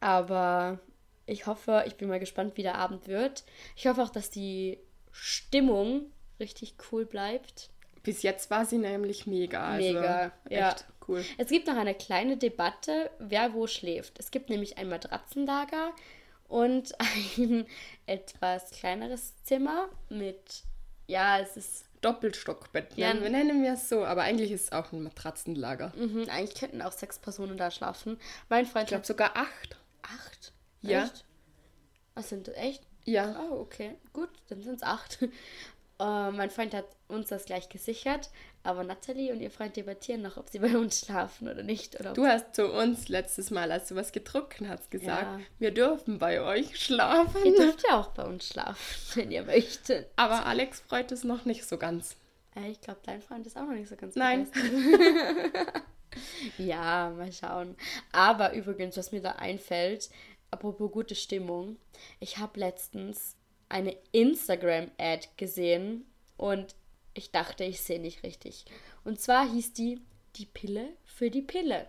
aber 0.00 0.78
ich 1.26 1.46
hoffe, 1.46 1.84
ich 1.86 1.96
bin 1.96 2.08
mal 2.08 2.20
gespannt, 2.20 2.56
wie 2.56 2.62
der 2.62 2.76
Abend 2.76 3.06
wird. 3.08 3.44
Ich 3.76 3.86
hoffe 3.86 4.02
auch, 4.02 4.10
dass 4.10 4.30
die 4.30 4.78
Stimmung 5.10 6.10
richtig 6.40 6.74
cool 6.90 7.04
bleibt. 7.04 7.70
Bis 8.02 8.22
jetzt 8.22 8.50
war 8.50 8.64
sie 8.64 8.78
nämlich 8.78 9.26
mega. 9.26 9.68
Also 9.68 9.86
Mega, 9.86 10.32
ja. 10.48 10.70
Echt 10.70 10.86
cool. 11.08 11.24
Es 11.36 11.48
gibt 11.48 11.66
noch 11.66 11.76
eine 11.76 11.94
kleine 11.94 12.36
Debatte, 12.36 13.10
wer 13.18 13.52
wo 13.52 13.66
schläft. 13.66 14.18
Es 14.18 14.30
gibt 14.30 14.48
nämlich 14.48 14.78
ein 14.78 14.88
Matratzenlager 14.88 15.92
und 16.46 16.94
ein 17.36 17.66
etwas 18.06 18.70
kleineres 18.70 19.42
Zimmer 19.42 19.88
mit, 20.08 20.62
ja, 21.06 21.40
es 21.40 21.56
ist, 21.56 21.84
Doppelstockbett. 22.00 22.96
Ja. 22.96 23.12
nennen, 23.14 23.32
nennen 23.32 23.62
wir 23.62 23.74
es 23.74 23.88
so, 23.88 24.04
aber 24.04 24.22
eigentlich 24.22 24.50
ist 24.52 24.64
es 24.64 24.72
auch 24.72 24.92
ein 24.92 25.02
Matratzenlager. 25.02 25.92
mhm, 25.96 26.26
eigentlich 26.28 26.54
könnten 26.58 26.82
auch 26.82 26.92
sechs 26.92 27.18
Personen 27.18 27.56
da 27.56 27.70
schlafen. 27.70 28.18
Mein 28.48 28.66
Freund 28.66 28.84
Ich 28.84 28.88
glaube 28.88 29.06
sogar 29.06 29.36
acht. 29.36 29.76
acht. 30.02 30.52
Ja. 30.80 31.04
Echt? 31.04 31.24
Was 32.14 32.28
sind 32.28 32.48
das 32.48 32.56
echt? 32.56 32.82
Ja. 33.04 33.40
Oh, 33.50 33.60
okay. 33.60 33.96
Gut, 34.12 34.30
dann 34.48 34.62
sind 34.62 34.76
es 34.76 34.82
acht. 34.82 35.18
Äh, 36.00 36.30
mein 36.30 36.50
Freund 36.50 36.74
hat 36.74 36.86
uns 37.08 37.28
das 37.28 37.44
gleich 37.44 37.68
gesichert, 37.68 38.30
aber 38.62 38.84
Natalie 38.84 39.32
und 39.32 39.40
ihr 39.40 39.50
Freund 39.50 39.76
debattieren 39.76 40.22
noch, 40.22 40.36
ob 40.36 40.48
sie 40.48 40.58
bei 40.60 40.76
uns 40.76 41.00
schlafen 41.00 41.48
oder 41.48 41.62
nicht. 41.62 41.98
Oder 41.98 42.12
Du 42.12 42.24
hast 42.26 42.54
zu 42.54 42.66
uns 42.72 43.08
letztes 43.08 43.50
Mal, 43.50 43.72
als 43.72 43.88
du 43.88 43.96
was 43.96 44.12
getrunken 44.12 44.68
hast, 44.68 44.90
gesagt, 44.90 45.22
Ja. 45.22 45.40
wir 45.58 45.70
dürfen 45.72 46.18
bei 46.18 46.40
euch 46.40 46.78
schlafen. 46.78 47.44
Ihr 47.44 47.56
dürft 47.56 47.84
ja 47.88 48.00
auch 48.00 48.08
bei 48.12 48.24
uns 48.24 48.48
schlafen, 48.48 48.76
wenn 49.14 49.30
ihr 49.32 49.42
möchtet. 49.42 50.08
Aber 50.16 50.46
Alex 50.46 50.80
freut 50.80 51.10
es 51.12 51.24
noch 51.24 51.44
nicht 51.44 51.66
so 51.66 51.78
ganz. 51.78 52.16
Äh, 52.54 52.70
ich 52.70 52.80
glaube, 52.80 53.00
dein 53.04 53.20
Freund 53.22 53.46
ist 53.46 53.56
auch 53.56 53.66
noch 53.66 53.74
nicht 53.74 53.88
so 53.88 53.96
ganz 53.96 54.14
Nein. 54.14 54.46
ja, 56.58 57.10
mal 57.16 57.32
schauen. 57.32 57.76
Aber 58.12 58.52
übrigens, 58.54 58.96
was 58.96 59.12
mir 59.12 59.20
da 59.20 59.32
einfällt, 59.32 60.10
apropos 60.50 60.90
gute 60.90 61.14
Stimmung, 61.14 61.76
ich 62.20 62.38
habe 62.38 62.58
letztens 62.60 63.36
eine 63.68 63.96
Instagram-Ad 64.12 65.28
gesehen 65.36 66.06
und 66.36 66.74
ich 67.14 67.30
dachte, 67.30 67.64
ich 67.64 67.80
sehe 67.80 68.00
nicht 68.00 68.22
richtig. 68.22 68.64
Und 69.04 69.20
zwar 69.20 69.50
hieß 69.50 69.72
die 69.72 70.00
Die 70.36 70.46
Pille 70.46 70.90
für 71.04 71.30
die 71.30 71.42
Pille. 71.42 71.88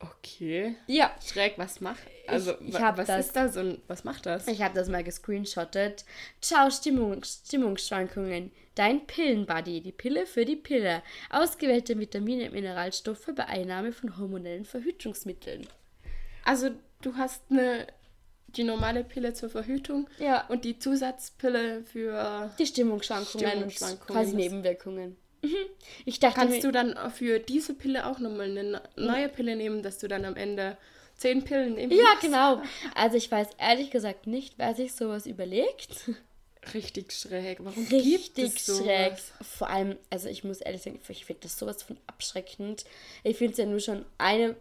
Okay. 0.00 0.74
Ja, 0.88 1.14
Schräg, 1.24 1.56
was 1.58 1.80
macht? 1.80 2.02
Also, 2.26 2.54
ich 2.60 2.74
hab 2.74 2.98
was 2.98 3.06
das- 3.06 3.26
ist 3.26 3.36
das 3.36 3.56
und 3.56 3.80
was 3.86 4.02
macht 4.04 4.26
das? 4.26 4.48
Ich 4.48 4.60
habe 4.62 4.74
das 4.74 4.88
mal 4.88 5.04
gescreenshottet. 5.04 6.04
Ciao, 6.40 6.70
Stimmung, 6.70 7.22
Stimmungsschwankungen. 7.22 8.50
Dein 8.74 9.06
Pillenbuddy, 9.06 9.80
die 9.80 9.92
Pille 9.92 10.26
für 10.26 10.44
die 10.44 10.56
Pille. 10.56 11.02
Ausgewählte 11.30 11.98
Vitamine 11.98 12.46
und 12.46 12.54
Mineralstoffe 12.54 13.30
bei 13.36 13.46
Einnahme 13.46 13.92
von 13.92 14.16
hormonellen 14.18 14.64
Verhütungsmitteln. 14.64 15.66
Also, 16.44 16.70
du 17.02 17.14
hast 17.16 17.42
eine, 17.50 17.86
die 18.56 18.64
normale 18.64 19.04
Pille 19.04 19.32
zur 19.34 19.50
Verhütung 19.50 20.08
Ja. 20.18 20.46
und 20.48 20.64
die 20.64 20.78
Zusatzpille 20.78 21.82
für. 21.84 22.50
Die 22.58 22.66
Stimmungsschwankungen, 22.66 23.48
Stimmungsschwankungen, 23.48 24.06
quasi 24.06 24.34
Nebenwirkungen. 24.36 25.16
Mhm. 25.42 25.54
Ich 26.06 26.20
dachte 26.20 26.40
Kannst 26.40 26.64
du 26.64 26.70
dann 26.72 26.96
für 27.10 27.38
diese 27.38 27.74
Pille 27.74 28.06
auch 28.06 28.18
nochmal 28.18 28.50
eine 28.50 28.64
ne- 28.64 28.82
neue 28.96 29.28
Pille 29.28 29.56
nehmen, 29.56 29.82
dass 29.82 29.98
du 29.98 30.08
dann 30.08 30.24
am 30.24 30.36
Ende 30.36 30.76
zehn 31.16 31.44
Pillen 31.44 31.74
nehmen 31.74 31.92
Ja, 31.92 32.14
genau. 32.20 32.62
Also 32.94 33.16
ich 33.16 33.30
weiß 33.30 33.48
ehrlich 33.58 33.90
gesagt 33.90 34.26
nicht, 34.26 34.54
wer 34.56 34.74
sich 34.74 34.94
sowas 34.94 35.26
überlegt. 35.26 36.10
Richtig 36.72 37.12
schräg. 37.12 37.58
Warum 37.60 37.86
gibt 37.88 37.92
Richtig 37.92 38.56
es 38.56 38.66
sowas? 38.66 38.84
schräg. 38.84 39.12
Vor 39.42 39.68
allem, 39.68 39.96
also 40.08 40.28
ich 40.30 40.44
muss 40.44 40.60
ehrlich 40.62 40.80
sagen, 40.82 40.98
ich 41.08 41.24
finde 41.26 41.42
das 41.42 41.58
sowas 41.58 41.82
von 41.82 41.98
abschreckend. 42.06 42.84
Ich 43.22 43.36
finde 43.36 43.52
es 43.52 43.58
ja 43.58 43.66
nur 43.66 43.80
schon 43.80 44.06
eine, 44.16 44.56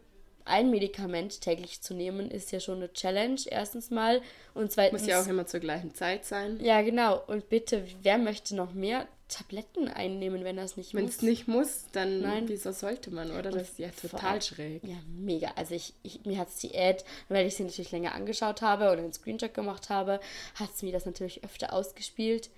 ein 0.46 0.70
Medikament 0.70 1.42
täglich 1.42 1.82
zu 1.82 1.94
nehmen, 1.94 2.30
ist 2.30 2.52
ja 2.52 2.60
schon 2.60 2.78
eine 2.78 2.92
Challenge, 2.94 3.40
erstens 3.46 3.92
mal. 3.92 4.22
Und 4.54 4.72
zweitens. 4.72 5.02
Muss 5.02 5.10
ja 5.10 5.22
auch 5.22 5.28
immer 5.28 5.46
zur 5.46 5.60
gleichen 5.60 5.94
Zeit 5.94 6.26
sein. 6.26 6.60
Ja, 6.62 6.82
genau. 6.82 7.22
Und 7.28 7.50
bitte, 7.50 7.86
wer 8.02 8.18
möchte 8.18 8.56
noch 8.56 8.74
mehr 8.74 9.08
Tabletten 9.34 9.88
einnehmen, 9.88 10.44
wenn 10.44 10.58
das 10.58 10.78
nicht 10.78 10.94
Wenn 10.94 11.06
muss? 11.06 11.16
es 11.16 11.22
nicht 11.22 11.48
muss, 11.48 11.86
dann 11.92 12.22
Nein. 12.22 12.48
wieso 12.48 12.72
sollte 12.72 13.10
man, 13.10 13.32
oder? 13.32 13.50
Das 13.52 13.70
ist 13.70 13.80
ja 13.80 13.90
total 13.90 14.42
schräg. 14.42 14.84
Ja, 14.84 14.98
mega. 15.08 15.52
Also 15.56 15.74
ich, 15.74 15.94
ich 16.04 16.24
mir 16.26 16.38
hat 16.38 16.50
es 16.50 16.58
die 16.58 16.78
Ad, 16.78 17.04
weil 17.30 17.48
ich 17.48 17.56
sie 17.56 17.64
natürlich 17.64 17.92
länger 17.92 18.14
angeschaut 18.14 18.62
habe 18.62 18.86
oder 18.86 19.00
einen 19.00 19.14
Screenshot 19.14 19.54
gemacht 19.54 19.90
habe, 19.90 20.20
hat 20.56 20.70
es 20.76 20.84
mir 20.84 20.92
das 20.92 21.06
natürlich 21.06 21.44
öfter 21.44 21.74
ausgespielt. 21.74 22.50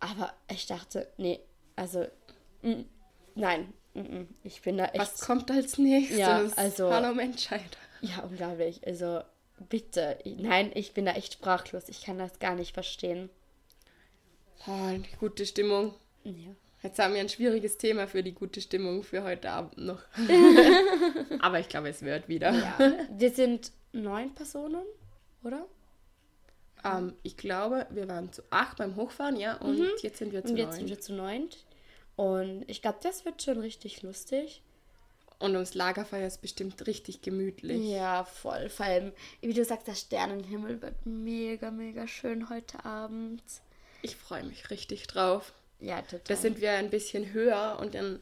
Aber 0.00 0.32
ich 0.50 0.66
dachte, 0.66 1.08
nee, 1.18 1.40
also 1.76 2.06
mm, 2.62 2.82
nein. 3.34 3.72
Ich 4.42 4.62
bin 4.62 4.76
da 4.78 4.86
echt. 4.86 4.98
Was 4.98 5.20
kommt 5.20 5.50
als 5.50 5.78
nächstes? 5.78 6.18
Ja, 6.18 6.44
also- 6.56 6.90
Hallo 6.92 7.14
Menschheit. 7.14 7.78
Ja, 8.00 8.22
unglaublich. 8.22 8.86
Also 8.86 9.22
bitte, 9.70 10.18
nein, 10.26 10.70
ich 10.74 10.92
bin 10.92 11.06
da 11.06 11.12
echt 11.12 11.32
sprachlos. 11.32 11.88
Ich 11.88 12.02
kann 12.04 12.18
das 12.18 12.38
gar 12.38 12.54
nicht 12.54 12.74
verstehen. 12.74 13.30
Oh, 14.66 14.90
die 14.90 15.16
gute 15.18 15.46
Stimmung. 15.46 15.94
Ja. 16.22 16.32
Jetzt 16.82 16.98
haben 16.98 17.14
wir 17.14 17.20
ein 17.22 17.30
schwieriges 17.30 17.78
Thema 17.78 18.06
für 18.06 18.22
die 18.22 18.32
gute 18.34 18.60
Stimmung 18.60 19.04
für 19.04 19.22
heute 19.22 19.48
Abend 19.50 19.78
noch. 19.78 20.02
Aber 21.40 21.60
ich 21.60 21.68
glaube, 21.70 21.88
es 21.88 22.02
wird 22.02 22.28
wieder. 22.28 22.52
ja. 22.52 22.78
Wir 23.16 23.30
sind 23.30 23.72
neun 23.92 24.34
Personen, 24.34 24.84
oder? 25.42 25.64
Ähm, 26.84 27.14
ich 27.22 27.38
glaube, 27.38 27.86
wir 27.88 28.06
waren 28.06 28.30
zu 28.32 28.42
acht 28.50 28.76
beim 28.76 28.96
Hochfahren, 28.96 29.36
ja, 29.36 29.56
und 29.56 29.78
jetzt 30.02 30.18
sind 30.18 30.32
wir 30.32 30.44
zu 30.44 30.50
Und 30.52 30.58
jetzt 30.58 30.66
neun. 30.72 30.76
sind 30.80 30.88
wir 30.90 31.00
zu 31.00 31.14
neunt. 31.14 31.64
Und 32.16 32.64
ich 32.68 32.82
glaube, 32.82 32.98
das 33.02 33.24
wird 33.24 33.42
schon 33.42 33.58
richtig 33.58 34.02
lustig. 34.02 34.62
Und 35.40 35.54
ums 35.54 35.74
Lagerfeuer 35.74 36.26
ist 36.26 36.40
bestimmt 36.42 36.86
richtig 36.86 37.20
gemütlich. 37.22 37.82
Ja, 37.90 38.24
voll. 38.24 38.68
Vor 38.68 38.86
allem, 38.86 39.12
wie 39.40 39.52
du 39.52 39.64
sagst, 39.64 39.88
der 39.88 39.94
Sternenhimmel 39.94 40.80
wird 40.80 41.04
mega, 41.04 41.70
mega 41.70 42.06
schön 42.06 42.48
heute 42.50 42.84
Abend. 42.84 43.42
Ich 44.02 44.16
freue 44.16 44.44
mich 44.44 44.70
richtig 44.70 45.06
drauf. 45.08 45.52
Ja, 45.80 46.00
total. 46.02 46.20
Da 46.28 46.36
sind 46.36 46.60
wir 46.60 46.72
ein 46.72 46.88
bisschen 46.88 47.32
höher 47.32 47.78
und 47.80 47.94
dann 47.94 48.20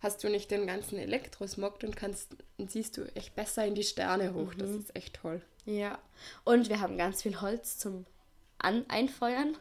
hast 0.00 0.22
du 0.24 0.28
nicht 0.28 0.50
den 0.50 0.66
ganzen 0.66 0.98
Elektrosmog 0.98 1.82
und 1.82 1.96
kannst 1.96 2.36
und 2.58 2.70
siehst 2.70 2.96
du 2.96 3.04
echt 3.16 3.34
besser 3.34 3.66
in 3.66 3.74
die 3.74 3.82
Sterne 3.82 4.32
hoch. 4.34 4.54
Das 4.54 4.70
ist 4.70 4.94
echt 4.94 5.14
toll. 5.14 5.42
ja. 5.66 5.98
Und 6.44 6.68
wir 6.68 6.80
haben 6.80 6.96
ganz 6.96 7.22
viel 7.22 7.40
Holz 7.40 7.78
zum 7.78 8.06
An 8.58 8.84
Einfeuern. 8.88 9.56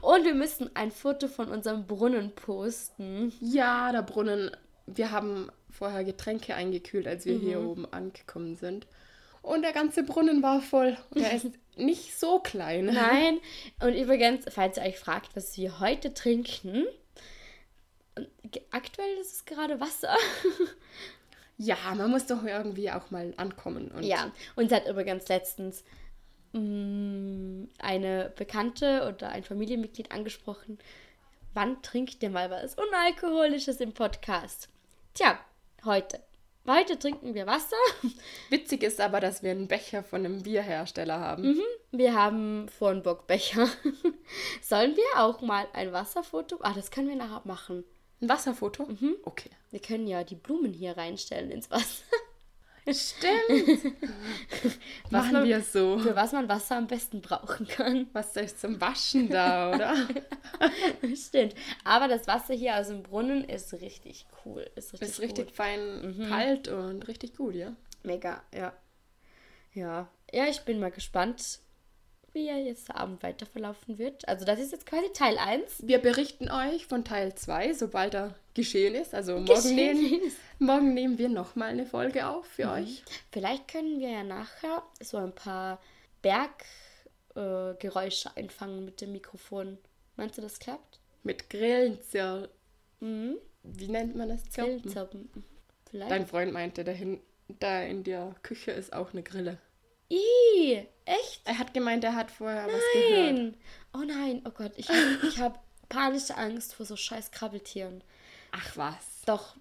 Und 0.00 0.24
wir 0.24 0.34
müssen 0.34 0.70
ein 0.74 0.90
Foto 0.90 1.28
von 1.28 1.48
unserem 1.48 1.86
Brunnen 1.86 2.32
posten. 2.34 3.32
Ja, 3.40 3.90
der 3.92 4.02
Brunnen. 4.02 4.50
Wir 4.86 5.10
haben 5.10 5.50
vorher 5.70 6.04
Getränke 6.04 6.54
eingekühlt, 6.54 7.06
als 7.06 7.24
wir 7.24 7.34
Mhm. 7.36 7.40
hier 7.40 7.60
oben 7.60 7.92
angekommen 7.92 8.54
sind. 8.54 8.86
Und 9.42 9.62
der 9.62 9.72
ganze 9.72 10.02
Brunnen 10.04 10.42
war 10.42 10.60
voll. 10.62 10.96
Und 11.10 11.22
er 11.22 11.32
ist 11.36 11.46
nicht 11.76 12.18
so 12.18 12.38
klein. 12.38 12.86
Nein. 12.86 13.40
Und 13.80 13.94
übrigens, 13.94 14.44
falls 14.48 14.76
ihr 14.76 14.84
euch 14.84 14.98
fragt, 14.98 15.34
was 15.36 15.56
wir 15.56 15.80
heute 15.80 16.14
trinken, 16.14 16.84
und 18.16 18.28
aktuell 18.70 19.16
ist 19.20 19.32
es 19.32 19.44
gerade 19.44 19.80
Wasser. 19.80 20.16
Ja, 21.56 21.76
man 21.96 22.10
muss 22.10 22.26
doch 22.26 22.44
irgendwie 22.44 22.90
auch 22.90 23.10
mal 23.10 23.32
ankommen. 23.36 23.90
Und 23.90 24.02
Ja, 24.04 24.32
uns 24.56 24.72
hat 24.72 24.86
übrigens 24.88 25.26
letztens 25.28 25.84
mh, 26.54 27.68
eine 27.78 28.32
Bekannte 28.36 29.06
oder 29.08 29.28
ein 29.28 29.44
Familienmitglied 29.44 30.12
angesprochen, 30.12 30.78
wann 31.52 31.82
trinkt 31.82 32.22
ihr 32.22 32.30
mal 32.30 32.50
was 32.50 32.74
Unalkoholisches 32.76 33.80
im 33.80 33.92
Podcast? 33.92 34.68
Tja, 35.14 35.38
heute. 35.84 36.20
Heute 36.66 36.98
trinken 36.98 37.34
wir 37.34 37.46
Wasser. 37.46 37.76
Witzig 38.48 38.82
ist 38.82 38.98
aber, 39.00 39.20
dass 39.20 39.42
wir 39.42 39.50
einen 39.50 39.68
Becher 39.68 40.02
von 40.02 40.24
einem 40.24 40.42
Bierhersteller 40.42 41.20
haben. 41.20 41.42
Mhm. 41.42 41.62
Wir 41.92 42.14
haben 42.14 42.68
Vornburg-Becher. 42.70 43.68
Sollen 44.62 44.96
wir 44.96 45.22
auch 45.22 45.42
mal 45.42 45.66
ein 45.74 45.92
Wasserfoto? 45.92 46.56
Ah, 46.62 46.72
das 46.72 46.90
können 46.90 47.08
wir 47.08 47.16
nachher 47.16 47.42
machen. 47.44 47.84
Ein 48.22 48.30
Wasserfoto? 48.30 48.86
Mhm. 48.86 49.16
Okay. 49.24 49.50
Wir 49.70 49.80
können 49.80 50.06
ja 50.06 50.24
die 50.24 50.36
Blumen 50.36 50.72
hier 50.72 50.96
reinstellen 50.96 51.50
ins 51.50 51.70
Wasser. 51.70 52.04
Stimmt. 52.92 53.94
Was 55.10 55.10
Machen 55.10 55.44
wir 55.44 55.62
so. 55.62 55.98
Für 55.98 56.14
was 56.14 56.32
man 56.32 56.48
Wasser 56.48 56.76
am 56.76 56.86
besten 56.86 57.22
brauchen 57.22 57.66
kann. 57.66 58.08
Was 58.12 58.36
ist 58.36 58.60
zum 58.60 58.80
Waschen 58.80 59.30
da, 59.30 59.72
oder? 59.74 59.96
Stimmt. 61.16 61.54
Aber 61.84 62.08
das 62.08 62.26
Wasser 62.26 62.54
hier 62.54 62.76
aus 62.76 62.88
dem 62.88 63.02
Brunnen 63.02 63.44
ist 63.44 63.72
richtig 63.74 64.26
cool. 64.44 64.68
Ist 64.74 64.92
richtig, 64.92 65.08
ist 65.08 65.20
richtig 65.20 65.46
gut. 65.46 65.56
fein 65.56 66.26
kalt 66.28 66.68
und 66.68 67.08
richtig 67.08 67.36
gut, 67.36 67.54
ja? 67.54 67.74
Mega, 68.02 68.42
ja. 68.54 68.74
Ja. 69.72 70.08
Ja, 70.32 70.46
ich 70.46 70.60
bin 70.62 70.78
mal 70.78 70.90
gespannt, 70.90 71.60
wie 72.34 72.46
ja 72.46 72.56
jetzt 72.56 72.88
der 72.88 72.96
Abend 72.96 73.22
weiter 73.22 73.46
verlaufen 73.46 73.98
wird. 73.98 74.26
Also 74.28 74.44
das 74.44 74.60
ist 74.60 74.72
jetzt 74.72 74.86
quasi 74.86 75.12
Teil 75.12 75.38
1. 75.38 75.86
Wir 75.86 75.98
berichten 75.98 76.50
euch 76.50 76.86
von 76.86 77.04
Teil 77.04 77.34
2, 77.34 77.74
sobald 77.74 78.14
er 78.14 78.34
geschehen 78.54 78.94
ist. 78.94 79.14
Also 79.14 79.34
morgen, 79.34 79.46
Geschehen 79.46 80.02
nehmen, 80.02 80.22
ist. 80.24 80.38
morgen 80.58 80.94
nehmen 80.94 81.18
wir 81.18 81.28
nochmal 81.28 81.70
eine 81.70 81.86
Folge 81.86 82.26
auf 82.26 82.46
für 82.46 82.70
euch. 82.70 83.02
Vielleicht 83.32 83.68
können 83.68 84.00
wir 84.00 84.10
ja 84.10 84.24
nachher 84.24 84.82
so 85.00 85.16
ein 85.16 85.34
paar 85.34 85.80
Berggeräusche 86.22 88.30
äh, 88.34 88.40
einfangen 88.40 88.84
mit 88.84 89.00
dem 89.00 89.12
Mikrofon. 89.12 89.78
Meinst 90.16 90.38
du, 90.38 90.42
das 90.42 90.58
klappt? 90.58 90.98
Mit 91.22 91.48
Grillenzirpen 91.50 92.48
Mhm. 93.04 93.36
Wie 93.62 93.88
nennt 93.88 94.16
man 94.16 94.28
das? 94.28 94.48
Zirpen? 94.50 94.82
Grillzirpen. 94.82 95.28
Vielleicht. 95.90 96.10
Dein 96.10 96.26
Freund 96.26 96.52
meinte, 96.52 96.84
dahin, 96.84 97.20
da 97.48 97.82
in 97.82 98.02
der 98.02 98.34
Küche 98.42 98.70
ist 98.70 98.92
auch 98.92 99.12
eine 99.12 99.22
Grille. 99.22 99.58
Ih, 100.08 100.86
echt? 101.04 101.40
Er 101.44 101.58
hat 101.58 101.74
gemeint, 101.74 102.04
er 102.04 102.14
hat 102.14 102.30
vorher 102.30 102.66
was 102.66 102.82
gehört. 102.92 103.34
Nein. 103.34 103.56
Oh 103.92 104.04
nein, 104.06 104.42
oh 104.44 104.50
Gott, 104.50 104.72
ich 104.76 104.88
habe 104.88 105.18
ich 105.26 105.38
hab 105.38 105.62
panische 105.88 106.36
Angst 106.36 106.74
vor 106.74 106.86
so 106.86 106.96
scheiß 106.96 107.30
Krabbeltieren. 107.30 108.02
Ach 108.52 108.76
was. 108.76 109.22
Doch, 109.26 109.56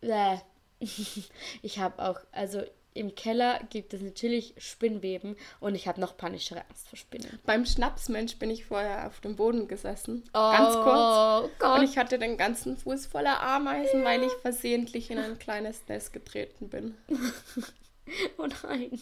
äh, 0.00 0.36
ich 1.62 1.78
habe 1.78 2.02
auch, 2.02 2.20
also 2.32 2.62
im 2.92 3.14
Keller 3.14 3.60
gibt 3.70 3.94
es 3.94 4.02
natürlich 4.02 4.54
Spinnweben 4.58 5.36
und 5.60 5.74
ich 5.74 5.86
habe 5.86 6.00
noch 6.00 6.16
panischere 6.16 6.64
Angst 6.68 6.88
vor 6.88 6.98
Spinnen. 6.98 7.38
Beim 7.46 7.64
Schnapsmensch 7.64 8.36
bin 8.38 8.50
ich 8.50 8.64
vorher 8.64 9.06
auf 9.06 9.20
dem 9.20 9.36
Boden 9.36 9.68
gesessen. 9.68 10.24
Oh, 10.34 10.50
ganz 10.50 10.74
kurz. 10.74 11.58
Gott. 11.60 11.78
Und 11.78 11.84
ich 11.84 11.98
hatte 11.98 12.18
den 12.18 12.36
ganzen 12.36 12.76
Fuß 12.76 13.06
voller 13.06 13.40
Ameisen, 13.40 14.04
weil 14.04 14.24
ich 14.24 14.32
versehentlich 14.42 15.10
in 15.10 15.18
ein 15.18 15.38
kleines 15.38 15.86
Nest 15.88 16.12
getreten 16.12 16.68
bin. 16.68 16.96
Oh 18.38 18.48
nein. 18.64 18.98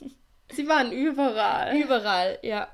Sie 0.52 0.66
waren 0.68 0.92
überall. 0.92 1.76
Überall, 1.76 2.38
ja. 2.42 2.68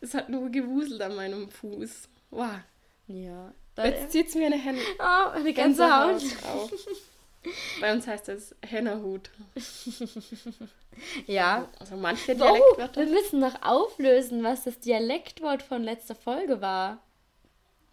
Es 0.00 0.14
hat 0.14 0.28
nur 0.28 0.48
gewuselt 0.50 1.00
an 1.02 1.16
meinem 1.16 1.48
Fuß. 1.50 2.08
Wow. 2.30 2.50
Ja. 3.08 3.52
Jetzt 3.82 4.12
zieht's 4.12 4.34
mir 4.34 4.46
eine 4.46 4.56
Hände. 4.58 4.82
oh, 4.98 5.30
eine 5.30 5.52
Gänsehaut. 5.52 6.22
auf. 6.52 6.70
Bei 7.80 7.92
uns 7.92 8.06
heißt 8.06 8.28
es 8.28 8.54
Hennerhut. 8.66 9.30
Ja. 11.26 11.68
Also 11.78 11.96
manche 11.96 12.32
Oh, 12.32 12.34
Dialektwörter. 12.36 13.00
wir 13.00 13.12
müssen 13.12 13.38
noch 13.40 13.62
auflösen, 13.62 14.42
was 14.42 14.64
das 14.64 14.78
Dialektwort 14.80 15.62
von 15.62 15.82
letzter 15.84 16.14
Folge 16.16 16.60
war. 16.60 16.98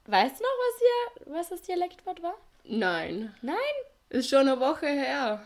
Weißt 0.07 0.39
du 0.39 0.43
noch, 0.43 0.49
was, 0.49 0.79
hier, 0.79 1.33
was 1.33 1.49
das 1.49 1.61
Dialektwort 1.61 2.21
war? 2.23 2.35
Nein. 2.63 3.33
Nein? 3.41 3.55
Ist 4.09 4.29
schon 4.29 4.47
eine 4.47 4.59
Woche 4.59 4.87
her. 4.87 5.45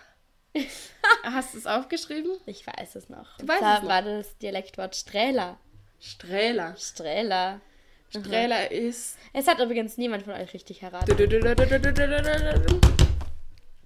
Hast 1.23 1.53
du 1.53 1.57
es 1.57 1.65
aufgeschrieben? 1.65 2.31
Ich 2.45 2.65
weiß 2.65 2.95
es 2.95 3.09
noch. 3.09 3.37
Du 3.37 3.47
weißt 3.47 3.61
da 3.61 3.77
es 3.77 3.81
noch. 3.83 3.89
war 3.89 4.01
das 4.01 4.37
Dialektwort 4.37 4.95
Strähler. 4.95 5.57
Strähler. 5.99 6.75
Strähler. 6.77 7.61
Strähler 8.09 8.71
ist. 8.71 9.17
Es 9.33 9.47
hat 9.47 9.59
übrigens 9.59 9.97
niemand 9.97 10.23
von 10.23 10.33
euch 10.33 10.53
richtig 10.53 10.81
erraten. 10.81 11.15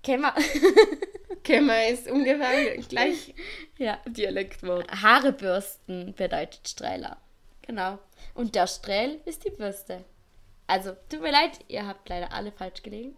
Kämmer. 0.02 0.34
Kämmer 1.44 1.88
ist 1.88 2.10
ungefähr 2.10 2.78
gleich 2.78 3.34
ja. 3.78 4.00
Dialektwort. 4.06 4.90
Haare 5.02 5.34
bürsten 5.34 6.14
bedeutet 6.14 6.68
Strähler. 6.68 7.18
Genau. 7.64 8.00
Und 8.34 8.56
der 8.56 8.68
Strähl 8.68 9.20
ist 9.26 9.44
die 9.46 9.50
Bürste. 9.52 10.04
Also, 10.68 10.94
tut 11.10 11.22
mir 11.22 11.32
leid, 11.32 11.60
ihr 11.68 11.86
habt 11.86 12.08
leider 12.08 12.32
alle 12.32 12.52
falsch 12.52 12.82
gelegen. 12.84 13.18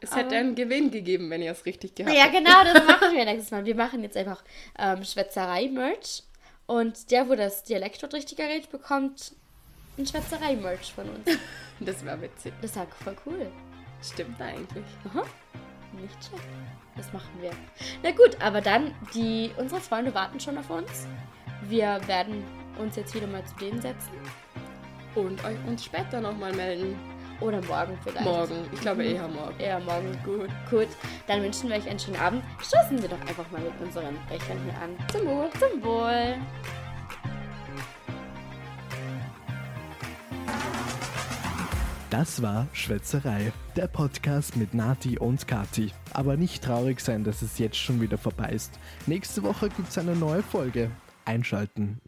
Es 0.00 0.14
hätte 0.14 0.36
einen 0.36 0.54
Gewinn 0.54 0.90
gegeben, 0.90 1.28
wenn 1.30 1.42
ihr 1.42 1.52
es 1.52 1.64
richtig 1.66 1.94
gehabt 1.94 2.14
Ja, 2.14 2.24
hättet. 2.24 2.44
genau, 2.44 2.62
das 2.64 2.86
machen 2.86 3.14
wir 3.16 3.24
nächstes 3.24 3.50
Mal. 3.50 3.64
Wir 3.64 3.74
machen 3.74 4.02
jetzt 4.02 4.16
einfach 4.16 4.42
ähm, 4.78 5.04
Schwätzerei-Merch. 5.04 6.22
Und 6.66 7.10
der, 7.10 7.28
wo 7.28 7.34
das 7.34 7.64
Dialektwort 7.64 8.14
richtig 8.14 8.38
errät, 8.38 8.70
bekommt 8.70 9.32
ein 9.98 10.06
Schwätzerei-Merch 10.06 10.92
von 10.92 11.08
uns. 11.08 11.38
Das 11.80 12.04
wäre 12.04 12.20
witzig. 12.20 12.52
Das 12.60 12.74
ja 12.74 12.84
voll 13.04 13.14
cool. 13.24 13.46
Stimmt 14.02 14.40
eigentlich. 14.40 14.84
Aha. 15.08 15.22
Nicht 15.92 16.24
schlecht. 16.24 16.42
Das 16.96 17.12
machen 17.12 17.30
wir. 17.40 17.52
Na 18.02 18.10
gut, 18.10 18.36
aber 18.42 18.60
dann, 18.60 18.92
die, 19.14 19.52
unsere 19.56 19.80
Freunde 19.80 20.12
warten 20.12 20.40
schon 20.40 20.58
auf 20.58 20.68
uns. 20.70 21.06
Wir 21.68 22.00
werden 22.08 22.42
uns 22.80 22.96
jetzt 22.96 23.14
wieder 23.14 23.28
mal 23.28 23.44
zu 23.46 23.54
denen 23.56 23.80
setzen. 23.80 24.10
Und 25.14 25.44
euch 25.44 25.56
uns 25.68 25.84
später 25.84 26.20
nochmal 26.20 26.52
melden. 26.52 26.96
Oder 27.40 27.62
morgen 27.62 27.96
vielleicht. 28.02 28.24
Morgen. 28.24 28.54
Ich 28.72 28.80
glaube 28.80 29.04
eher 29.04 29.28
morgen. 29.28 29.54
Ja, 29.60 29.78
morgen. 29.78 30.18
Gut. 30.24 30.48
Gut, 30.70 30.88
dann 31.26 31.42
wünschen 31.42 31.68
wir 31.68 31.76
euch 31.76 31.88
einen 31.88 31.98
schönen 31.98 32.16
Abend. 32.16 32.42
Stoßen 32.60 33.00
wir 33.00 33.08
doch 33.08 33.20
einfach 33.20 33.48
mal 33.50 33.60
mit 33.60 33.72
unseren 33.80 34.16
Bechern 34.28 34.58
hier 34.64 34.74
an. 34.82 34.96
Zum 35.12 35.26
Wohl. 35.26 35.50
Zum 35.58 35.82
Wohl. 35.84 36.36
Das 42.10 42.40
war 42.40 42.66
Schwätzerei, 42.72 43.52
der 43.76 43.86
Podcast 43.86 44.56
mit 44.56 44.72
Nati 44.72 45.18
und 45.18 45.46
Kati. 45.46 45.92
Aber 46.14 46.38
nicht 46.38 46.64
traurig 46.64 47.00
sein, 47.00 47.22
dass 47.22 47.42
es 47.42 47.58
jetzt 47.58 47.76
schon 47.76 48.00
wieder 48.00 48.16
vorbei 48.16 48.48
ist. 48.48 48.78
Nächste 49.06 49.42
Woche 49.42 49.68
gibt's 49.68 49.98
eine 49.98 50.16
neue 50.16 50.42
Folge. 50.42 50.90
Einschalten. 51.26 52.00